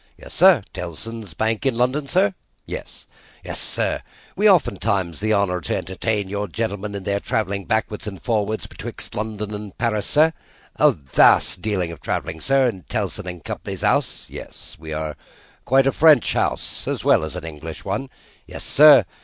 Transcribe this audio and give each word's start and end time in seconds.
"Yes, 0.17 0.33
sir. 0.33 0.63
Tellson's 0.73 1.35
Bank 1.35 1.63
in 1.63 1.75
London, 1.77 2.07
sir?" 2.07 2.33
"Yes." 2.65 3.05
"Yes, 3.45 3.59
sir. 3.59 4.01
We 4.35 4.47
have 4.47 4.55
oftentimes 4.55 5.19
the 5.19 5.31
honour 5.35 5.61
to 5.61 5.75
entertain 5.75 6.27
your 6.27 6.47
gentlemen 6.47 6.95
in 6.95 7.03
their 7.03 7.19
travelling 7.19 7.65
backwards 7.65 8.07
and 8.07 8.19
forwards 8.19 8.65
betwixt 8.65 9.13
London 9.13 9.53
and 9.53 9.77
Paris, 9.77 10.07
sir. 10.07 10.33
A 10.77 10.91
vast 10.91 11.61
deal 11.61 11.83
of 11.91 12.01
travelling, 12.01 12.41
sir, 12.41 12.67
in 12.67 12.81
Tellson 12.89 13.27
and 13.27 13.43
Company's 13.43 13.83
House." 13.83 14.25
"Yes. 14.27 14.75
We 14.79 14.91
are 14.91 15.15
quite 15.65 15.85
a 15.85 15.91
French 15.91 16.33
House, 16.33 16.87
as 16.87 17.03
well 17.03 17.23
as 17.23 17.35
an 17.35 17.43
English 17.45 17.85
one." 17.85 18.09
"Yes, 18.47 18.63
sir. 18.63 19.05